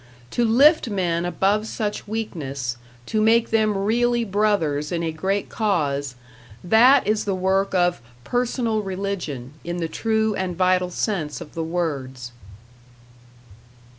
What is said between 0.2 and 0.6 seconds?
To